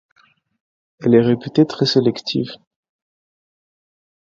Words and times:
Elle 1.01 1.13
est 1.13 1.21
réputée 1.21 1.67
très 1.67 1.85
sélective. 1.85 2.49